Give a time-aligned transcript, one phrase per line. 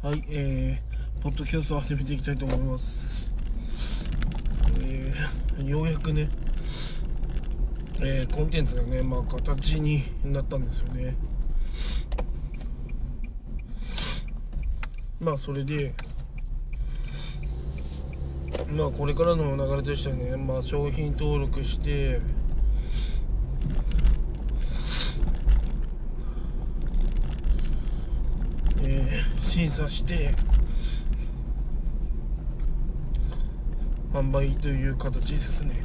[0.00, 3.28] はい、えー、ポッドキャストを始めていきたいと思います。
[4.80, 6.30] えー、ようやくね、
[8.00, 11.16] えー、コンテンツがね、まあ、形になったんですよね。
[15.18, 15.92] まあ、それで、
[18.70, 22.20] まあ、これからの流れとしてはね、まあ、商品登録して、
[28.84, 30.32] えー審査して
[34.12, 35.82] 販売という形ですね。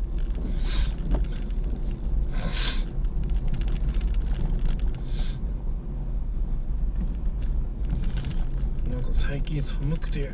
[8.91, 10.31] なんか最近寒くて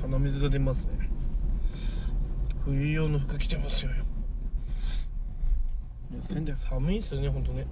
[0.00, 1.08] 鼻水が出ますね。
[2.64, 3.92] 冬用の服着てますよ。
[3.92, 3.94] い
[6.16, 7.68] や仙台寒いですよねほんとね。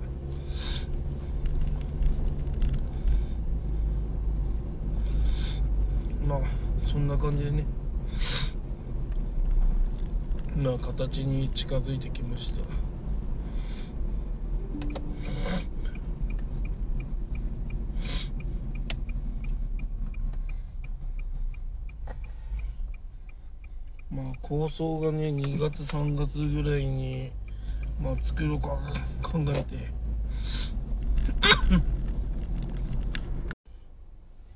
[6.30, 6.40] まあ
[6.86, 7.66] そんな感じでね。
[10.54, 12.60] まあ形に近づいてきました。
[24.08, 27.32] まあ構想がね2月3月ぐらいに
[28.00, 28.78] まあ作ろうか
[29.20, 29.90] 考えて。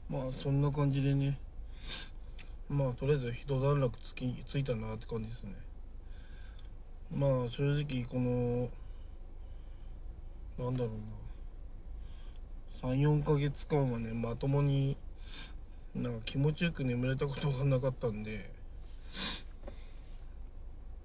[0.09, 1.41] まあそんな感じでね。
[2.75, 5.55] まあとりあえず一段落つきついたなって感じですね。
[7.14, 8.69] まあ正直この
[10.58, 10.91] なんだろ
[12.83, 12.94] うな。
[12.97, 14.97] 34ヶ月間はねまともに
[15.94, 18.50] なんか気持ちよく眠れたことがなかったんで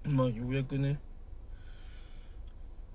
[0.04, 0.98] まあようやくね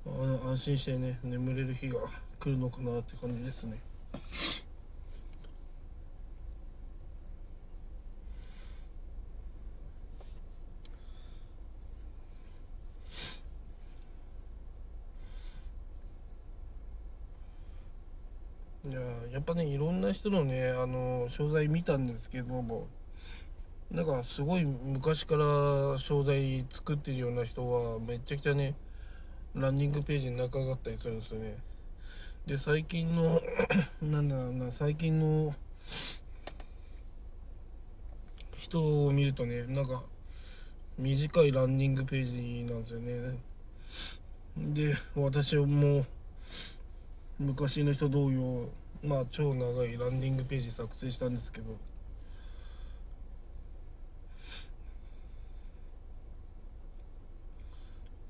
[0.05, 1.99] 安心してね眠れる日が
[2.39, 3.79] 来るのかなって感じですね。
[18.87, 18.99] いや
[19.33, 22.87] やっぱねいろんな人のねあの商材見たんですけども
[23.91, 28.75] なんかすごい昔から商材作ってるような人はめちゃくちゃね
[29.55, 31.57] ランニングページに仲がったりするんですよね。
[32.45, 33.41] で最近の
[34.03, 35.55] なんだろうな最近の
[38.55, 40.03] 人を見るとねなんか
[40.99, 43.37] 短いランニングページなんですよね。
[44.57, 46.05] で私も
[47.37, 48.69] 昔の人同様
[49.03, 51.77] まあ超長いランニングページ作成したんですけど。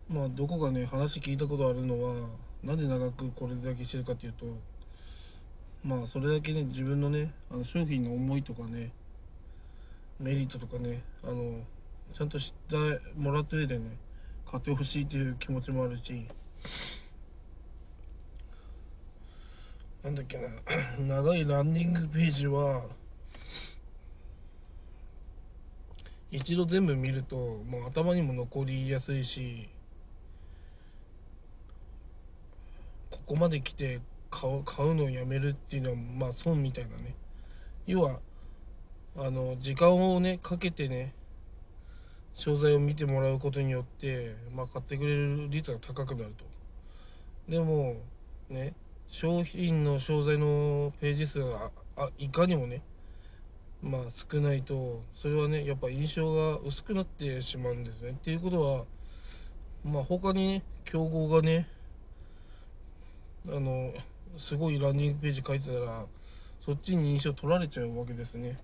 [0.08, 2.30] まあどこかね話聞いたことあるのは
[2.64, 4.46] なんで長くこれだけしてるかっていうと
[5.84, 8.92] まあそれだけね自分のねあの商品の思いとかね
[10.20, 11.60] メリットとかねあの
[12.14, 13.98] ちゃんと知ってもらった上でね
[14.46, 16.28] 買ってほしいっていう気持ちもあるし。
[20.06, 20.50] なんだっけな。
[21.04, 22.84] 長いランニングページは
[26.30, 29.68] 一度全部見るともう頭にも残りやすいし
[33.10, 34.00] ここまで来て
[34.30, 37.16] 買う買うのをやめるっていうのはまあ損みたいなね。
[37.88, 38.20] 要は
[39.18, 41.16] あの時間をねかけてね
[42.36, 46.46] 商材を見てもらうことによって、まあ、買ってくれる率が高くなると。
[47.50, 47.96] でも
[48.50, 48.76] ね
[49.10, 52.82] 商品の商材のページ数があいかにもね
[53.82, 58.12] まあ少ないとそれはねやっぱ印象が薄くなってしまうんですね。
[58.12, 58.84] っていうことは
[59.84, 61.68] まあ他にね競合がね
[63.48, 63.94] あの
[64.38, 66.06] すごいランニングページ書いてたら
[66.66, 68.60] そっちに印象取られちゃうわけですね。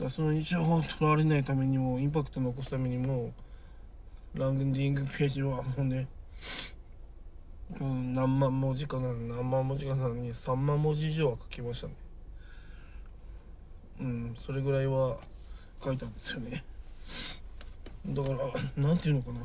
[0.00, 3.32] だその印象を取られないためにもインパクト残すためにも
[4.34, 6.08] ランディングページはもうね
[7.80, 11.94] うん、何万文字かな何万文字かなに3万文字以上は書きましたね。
[14.00, 15.18] うんそれぐらいは
[15.82, 16.64] 書いたんですよね。
[18.06, 19.40] だからなんていうのかな。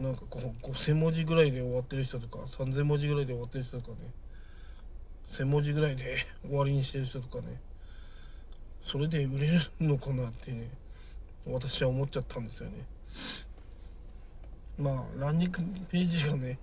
[0.00, 3.96] なんかこう5000文字ぐらいで終わってる人とか3000文字ぐらいで終わってる人とかね。
[5.28, 6.16] 1000文字ぐらいで
[6.46, 7.60] 終わりにしてる人とかね。
[8.84, 10.68] それで売れるのかなってね
[11.46, 12.84] 私は思っちゃったんですよね。
[14.78, 15.58] まあランニング
[15.90, 16.58] ページがね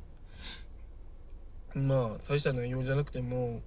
[1.76, 3.62] まあ大した内容じゃなくても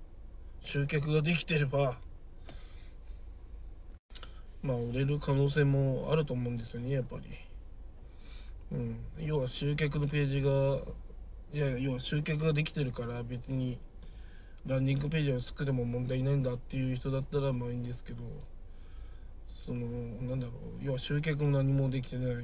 [0.61, 1.99] 集客ができてれば
[4.63, 7.25] まあ売れる可能性もあると思うんですよねやっぱり。
[8.73, 8.97] うん。
[9.19, 10.51] 要は集客のページが
[11.53, 13.79] いや要は集客ができてるから別に
[14.67, 18.23] ランディングページを作っても問題ないんだっていう人だったらまあいいんですけど
[19.67, 19.87] その
[20.23, 20.85] なんだろう。
[20.85, 22.35] 要は集客も何もできてない。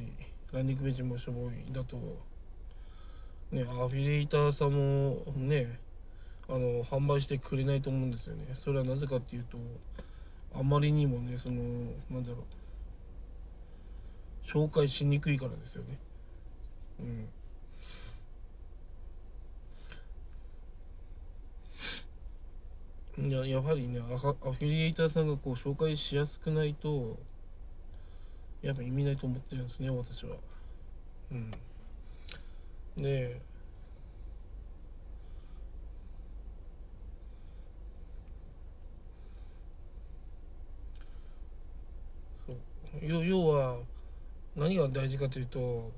[0.53, 1.97] ランディングページもしょぼいだと。
[3.51, 5.79] ねアフィリエイターさんもね
[6.49, 8.47] あの販売してくれないと思うんですよね。
[8.55, 9.59] それはなぜかっていうと
[10.55, 11.63] あまりにもねその
[12.11, 12.41] なんだろう。
[14.47, 15.99] 紹介しにくいからですよね。
[23.19, 23.29] うん。
[23.31, 27.19] ややはりねアフィリエイターさんがこう紹介しやすくないと
[28.63, 30.37] やっぱ意味ないと思ってるんですね私は。
[31.31, 31.51] うん。
[32.97, 33.41] で
[43.03, 43.77] 要要は
[44.57, 45.93] 何が大事かというと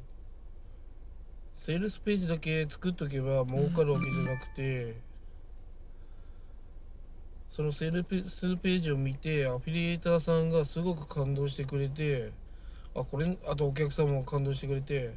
[1.65, 4.97] セールスページだけ作っとけば儲かるわけじゃなくて
[7.51, 12.33] そのセールスページを見てアフィリエイターさんがすごく感動してくれて
[12.95, 15.15] あこれあとお客さんも感動してくれて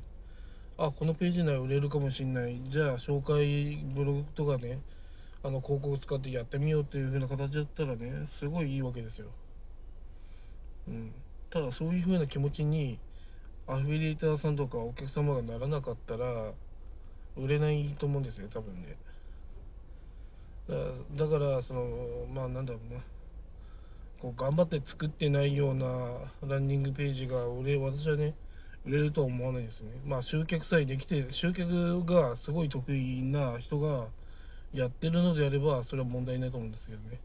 [0.78, 2.62] あこのページなら売れるかもしれない。
[2.70, 4.80] じゃあ紹介ブログとかね
[5.44, 9.28] あの広告を使ってやってみようっていう風な形だったらねすごいいいわけですよ。
[10.88, 11.14] うん。
[11.50, 12.98] ただそういう風な気持ちに
[13.68, 16.52] アフィリエイターさんとかお客様がならなかったら
[17.38, 18.96] 売れないと思うんですよ多分ね。
[21.18, 23.00] だからそのまあなんだろうな。
[24.24, 26.16] こう頑張って作ってないような
[26.48, 28.34] ランニングページが売れ私はね
[28.86, 29.92] 売れるとは思わないですね。
[30.06, 34.08] まあ集客さえできて集客がすごい得意な人が
[34.74, 37.20] やってるのであればそれは問題ないと思うんですけどね。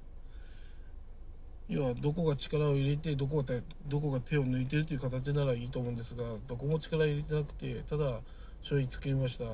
[1.69, 3.55] 要はどこが力を入れてどこが
[3.87, 8.19] どこが手を抜いてるという形ならいいと思うんですがどこも力入れてなくてただ
[8.63, 9.45] 商品作りました、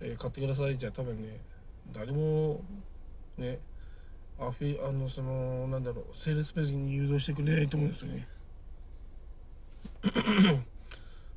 [0.00, 0.78] えー、買ってください。
[0.78, 1.38] じゃあ多分ね
[1.92, 2.62] 誰も
[3.36, 3.58] ね
[4.40, 8.26] アフィあのそのなんだろうセールスペースに誘導してくれないと思うんですよね。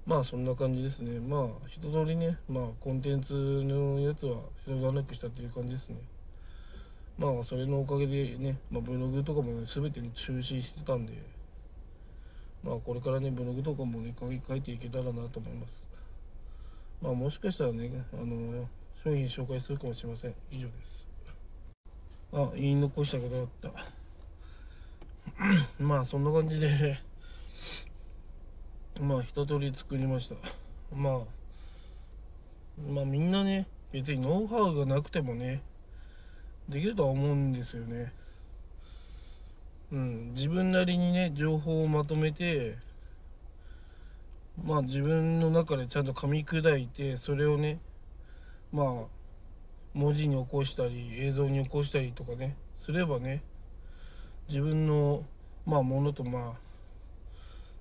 [0.07, 1.19] まあそんな感じですね。
[1.19, 3.33] まあ一通りねまあコンテンツ
[3.63, 5.97] のやつは一段落したっていう感じですね。
[7.17, 11.13] まあそれのおかげでね、まあ、ブログとかもね全て中止してたんで
[12.63, 15.83] まあこれからねブログとかもね書いていけたらなと思います。
[17.01, 18.65] まあもしかしたらねあの
[19.03, 20.35] 商品紹介するかもしれません。
[20.49, 21.12] 以上です。
[22.33, 23.85] あ言い残したことだった。
[25.80, 26.97] まあそんな感じで。
[29.00, 30.35] まあ一通り作りました。
[30.95, 31.19] まあ
[32.91, 35.62] まあみんなね別にノウハウがなくてもね
[36.69, 38.12] できるとは思うんですよね。
[39.91, 42.77] うん、自分なりにね情報をまとめて
[44.63, 47.80] まあ自分の中でちゃんと噛み砕いてそれをね
[48.71, 48.88] まあ
[49.94, 53.44] 文字に起こしたり映像に起こしたりとかねすればね
[54.50, 55.24] 自分の
[55.66, 56.60] まあものとまあ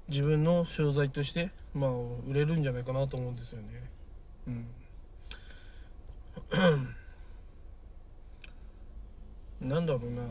[0.08, 1.90] 自分の商材としてまあ
[2.28, 3.90] 売れるんじゃないかなと思うんですよね。
[4.46, 4.66] うん
[9.68, 10.22] なんだろうな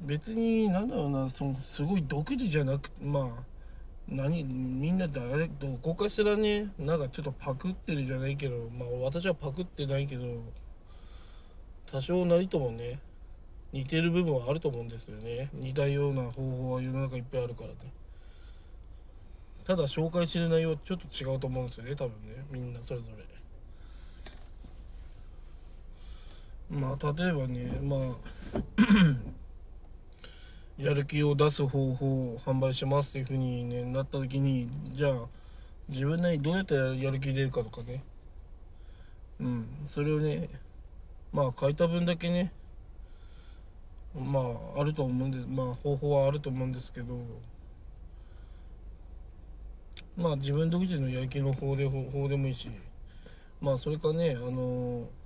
[0.00, 3.44] 別になんだろうなそのすごい独自じゃなくまあ
[4.10, 10.24] 何みんな誰どこかしらねなんかちょっとパクってるじゃないけどまあ私はパクってないけど
[11.92, 12.98] 多少なりともね
[13.72, 15.48] 似てる部分はあると思うんですよね。
[15.54, 17.74] 似たような方法は世の中いっぱいあるからね。
[19.64, 22.44] ただ紹介してる内容はちょっと違うと思うんですよね多分ね。
[22.50, 23.24] みんなそれぞれ。
[26.68, 28.58] まあ例えばねまあ
[30.80, 35.28] やる気を出す方法を販売しますっていうふうに、ね、なった時にじゃあ
[35.88, 38.04] 自分なりにどうやってやる気出るかとかね。
[39.40, 39.66] うん。
[39.86, 40.48] それをね
[41.32, 42.52] まあ書いた分だけね
[44.14, 44.40] ま
[44.76, 47.18] ああると思うんでまあ方法はあると思うんですけど
[50.16, 52.70] まあ自分独自のやる気の方で方でもいいし
[53.60, 55.19] まあそれかねあのー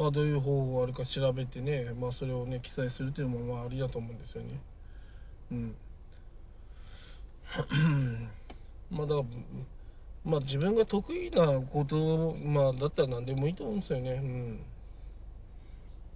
[0.00, 4.58] まあ、どういう方法があるか調べてね、まあ、それをね記載するっていうのもまあありだと思うんですよね。
[5.52, 5.74] うん。
[8.90, 9.24] まあだから
[10.24, 14.12] まあ自分が得意なことまあだったら何でもいいと思うんですよね。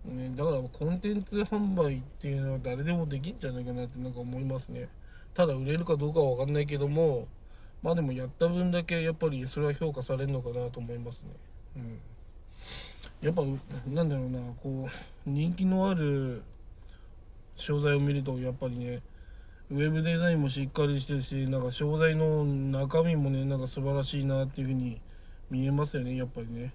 [0.07, 0.29] うん。
[0.31, 4.89] ね、だからコンテンツ販売っていうのは誰でもできんじゃないかなってなんか思いますね。
[5.35, 7.29] ただ売れるかどうかは分かんないけども
[7.83, 11.29] まあでもやった分だけやっぱりそれは評価されるのかなと思いますね。
[11.77, 12.01] うん
[13.21, 13.43] やっぱ
[13.87, 16.43] なんだろうなこう人気のある
[17.57, 19.03] 商材を見るとやっぱりね
[19.71, 25.01] ウェブデザインもしっかりしてるしなんか商材の中身もねなんか素晴らしいなっていうふうに
[25.51, 26.75] 見えますよねやっぱりね。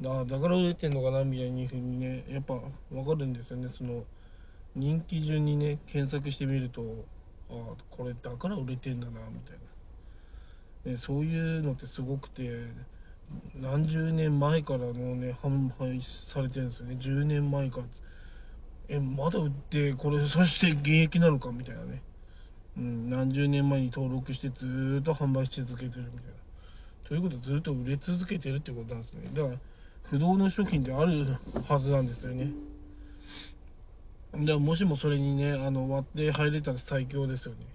[0.00, 2.58] だだから売れてんのかなみたいにふうにねやっぱ
[2.90, 3.68] 分かるんですよね。
[3.70, 4.04] その
[4.74, 6.82] 人気順にね検索してみると
[7.50, 7.56] ああ
[7.90, 9.58] これだから売れてんだなみたい
[10.84, 12.42] な、ね、そういうのってすごくて
[13.54, 16.96] 何十年前からのね販売されてるんですよね。
[16.98, 17.84] 10年前から。
[18.88, 22.02] えまだ売ってこれ そして現役なのかみたいなね、
[22.76, 26.40] うん、何十年前に登録してずーっと販売し続けてるみたいな。
[27.04, 29.30] ということはずっと売れ続けてるってことなんですね。
[29.32, 29.56] だから
[30.02, 31.36] 不動の商品である
[31.68, 32.50] はずなんですよね。
[34.32, 37.66] だからもしもそれにねあの割って入れたら最強ですよね。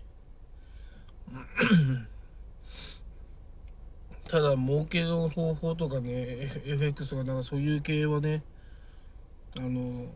[4.30, 8.44] ただ儲けの方法とかね FX がなんかそういう系はね
[9.58, 10.08] あの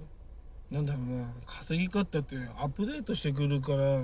[0.72, 4.04] なんだろうな稼ぎ方ってアップデートしてくるから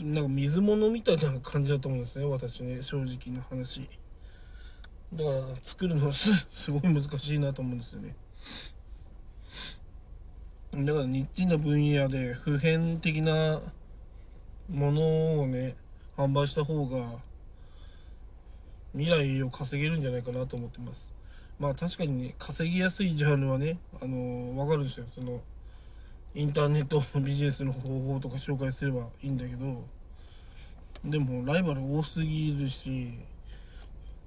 [0.00, 3.88] なんか水物みたいな感じだと思うんですね私ね正直な話。
[5.14, 8.14] だから作るのす すごい難しいなと思うんですよね。
[10.84, 13.60] だからニッチな分野で普遍的な
[14.68, 15.76] ものをね
[16.16, 17.22] 販売した方が
[18.94, 21.08] 未来を稼げるんじゃないかなと思ってます。
[21.58, 25.06] まあ確かにね稼ぎやすいジャンルはねあの分かるんですよ。
[25.14, 25.40] その
[26.34, 29.82] インターネットビジネスの方法とか紹介すればいいんだけど
[31.04, 33.12] でもライバル多すぎるし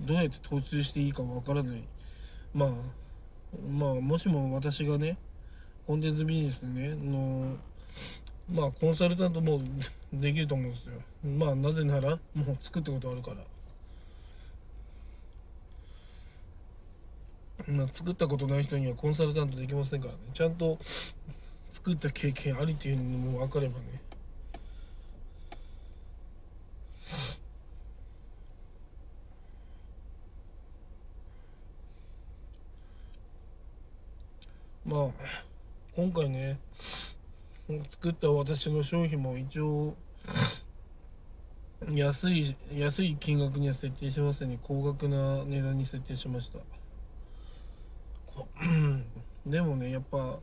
[0.02, 1.84] どうやって統一していいかわからない。
[2.54, 2.70] まあ
[3.70, 5.18] まあもしも私がね
[5.88, 7.56] コンテンツビジネスねの
[8.52, 9.62] まあコンサルタントも
[10.12, 10.94] できると思うんですよ。
[11.38, 13.38] まあなぜならもう作ったことあるから。
[17.68, 20.20] まあ作ったことない人にはコンサルタントできませんからね。
[20.34, 20.78] ちゃんと
[21.74, 24.02] 作った経験ありっていうのも分かればね。
[34.86, 35.10] まあ
[35.96, 36.60] 今回ね
[37.92, 39.96] 作った私の商品も一応
[41.90, 44.60] 安い安い金額には設定しませんね。
[44.62, 46.60] 高額な値段に設定しました。
[49.46, 50.40] でもねやっぱ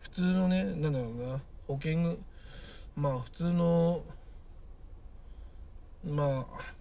[0.00, 2.18] 普通のねなんだろうな保険
[2.94, 4.02] まあ普通の
[6.04, 6.74] まあ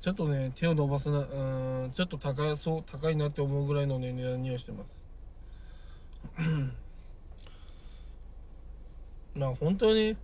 [0.00, 5.02] ちょっとね手を伸ばすなうんちょっと高そう高いなって思うぐらいの、ね、値段にはしてます。
[9.34, 10.16] まあ本当はね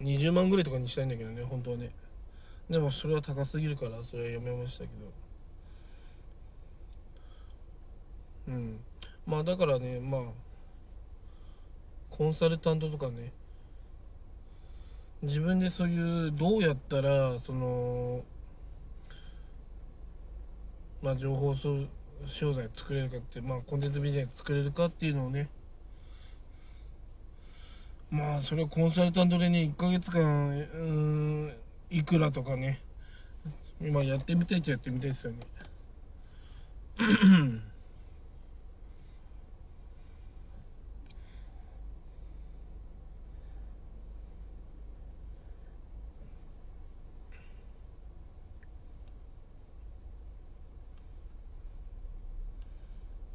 [0.00, 1.90] 20万ぐらいとかにしたいんだけどね本当はね。
[2.70, 5.23] でもそれは高すぎるからそれはやめましたけど。
[8.48, 8.80] うん。
[9.26, 10.20] まあだからねまあ
[12.10, 13.32] コンサルタントとかね
[15.22, 18.22] 自分でそういうどうやったらその
[21.02, 25.48] まあ情報商材作れるかってまあコンテンツビジネス作れるかっていうのをね
[28.10, 31.52] まあそれをコンサルタントでね1ヶ月間うん
[31.90, 32.80] いくらとかね
[33.80, 35.38] 今やってみたいっちゃやってみたいですよね。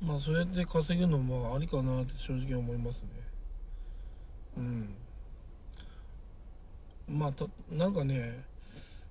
[0.10, 3.10] まあそうやって稼ぐのもありかなって正直思いますね。
[4.58, 4.96] うん。
[7.08, 8.44] まあたなんかね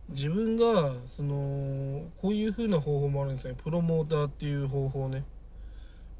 [0.09, 3.55] 自分がそのこういう風な方法もあるんですね。
[3.63, 5.23] プロモーターっていう方法ね。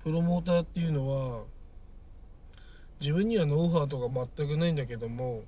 [0.05, 1.43] プロモーターっていうのは
[3.01, 5.43] 自分にはノウハウとか全くないんだけども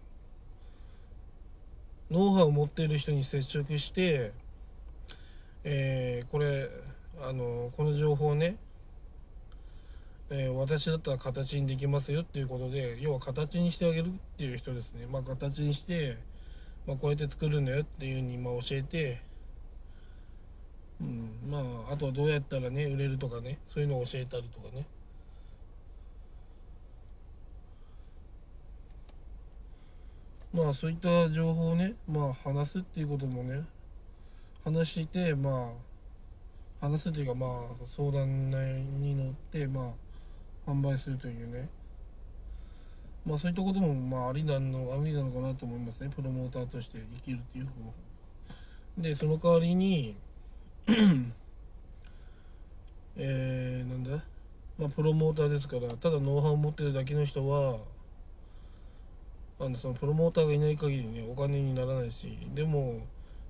[2.10, 4.32] ノウハウを持っている人に接触して、
[5.62, 6.68] えー、これ
[7.22, 8.56] あのこの情報ね
[10.32, 15.06] えー、私だったら形にできますよっていうことで要は形にしてあげるっていう人ですね。
[15.06, 16.18] まあ形にして、
[16.87, 19.20] まあ、こうやって作るんだよっていうふうにまあ教えて、
[21.00, 21.58] うん、ま
[21.88, 24.87] ああとはどうやったらね売れるとかねそういうのを教えたりとかね。
[30.52, 33.62] まあそういった情報をねまあ話すっていうこともね
[34.64, 35.72] 話してま
[36.80, 37.50] あ話すというかまあ
[37.96, 38.50] 相談
[39.00, 40.10] に乗ってまあ
[40.70, 41.68] 販売するというね。
[43.26, 46.10] まあそういったこともまあありなのありなのかなと思いますね。
[46.14, 47.92] プロモーターとして生きるっていう方法
[48.98, 50.16] でその代わりに
[53.16, 54.24] えー、なんだ？
[54.78, 57.80] まあプロモーターですからただノウハウを持ってるだけの人は
[59.58, 63.06] あのそのプロモーターがいない限りねお金にならないしでも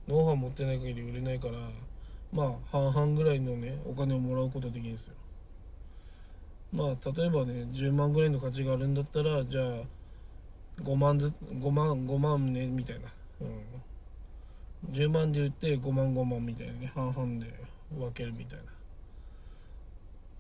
[0.09, 1.53] ノウハウ持ってない限り売れないから
[2.33, 5.15] まあ半々ぐらいのねお金をもらうことできるんですよ。
[6.73, 9.65] まあ例えばね10万ぐらいの価値があるんだったらじゃあ
[10.83, 17.53] 5万ずつ5万5万ねみたいな、うん、10万で売って5万5万みたいなね半々で
[17.99, 18.65] 分けるみたいな。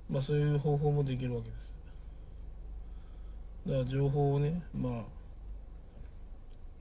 [0.08, 1.74] まあそういう方法もできるわけです。
[3.66, 4.92] だから情報をねまあ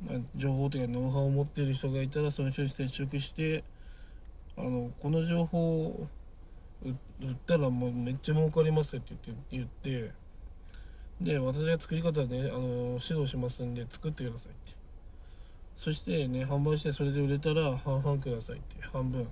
[0.06, 3.66] まあ、情報というかノウハウを持っている人がいたらその人に接触して
[4.58, 6.08] あのこの情報を
[6.84, 10.12] 売ったらもうめっちゃ儲かりますって言って言って
[11.22, 14.80] で私が作り方ねあの指導しますんで作ってくださいって。
[15.78, 18.82] そしてね販売してそれで売れたら半々くださいって。
[18.92, 19.28] 半分。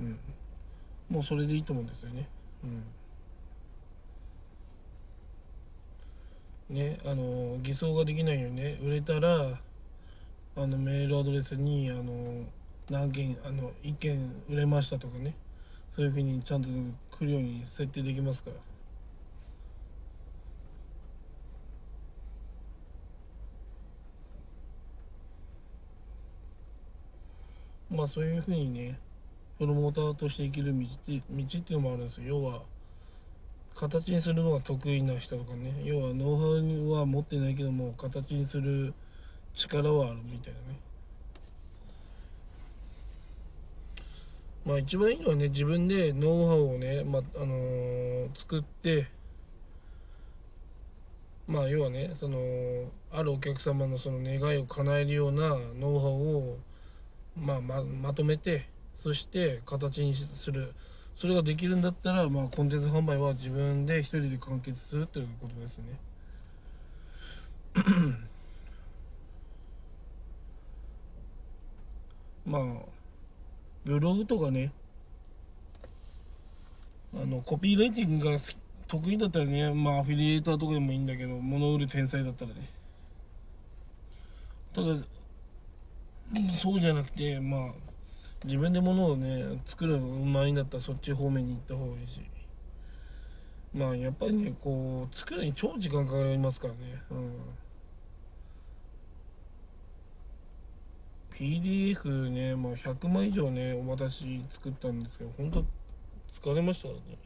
[0.00, 0.18] うん。
[1.10, 2.28] もうそれでいいと思うんですよね。
[6.70, 6.76] うん。
[6.76, 8.78] ねあの偽装ができないようにね。
[8.82, 9.60] 売れたら
[10.56, 12.44] あのメールアドレスにあの
[12.90, 15.34] 何件あの1件売れましたとかね。
[15.94, 16.68] そういうふうにちゃんと
[17.18, 18.56] 来るように設定できますから。
[27.90, 28.98] まあそういうふうにね
[29.58, 32.26] プロモーターとして生きる道って道っていうのもあるんですよ。
[32.26, 32.62] 要は
[33.74, 35.74] 形にするのが得意な人とかね。
[35.84, 38.94] 要はノウハウは持ってないけども形にする
[39.54, 40.91] 力はあるみたいなね。
[44.64, 49.08] まあ一番いいのはね自分でノウハウをね、まああのー、作って
[51.48, 52.38] まあ要はねその
[53.10, 56.58] あるお客様のその願いを叶えるようなノウハウを、
[57.36, 58.66] まあ、ままとめて
[58.98, 60.72] そして形にする
[61.16, 65.84] それができるんだったら、まあ、コンテンツ販売は自分で一人で完結するということですね。
[72.46, 72.91] まあ
[73.84, 74.72] ブログとかね。
[77.14, 78.38] あのコピーライティングが
[78.88, 82.70] 得意だったらねまあアフィリエイターとかでもいいんだけど物売る天才だったらね。
[84.72, 84.96] ただ
[86.58, 87.70] そうじゃなくてまあ
[88.44, 92.20] 自分で物をね作るのうまいんだったらそっち方面に行った方がいいし。
[93.74, 97.02] まあやっぱりねこう作るに超時間かかりますからね。
[97.10, 97.32] うん。
[101.42, 105.64] PDF ね、まあ、100枚以上ねお渡し作ったんですけど本当
[106.48, 107.18] 疲れましたからね。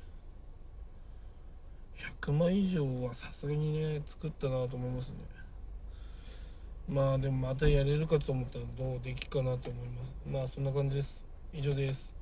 [2.22, 5.16] 100枚以上はさすがにね作ったなと思いますね。
[6.88, 10.12] まあでもまたやれるかと思ったらどうできるかなと思います。
[10.26, 11.22] まあそんな感じです。
[11.52, 12.15] 以上です。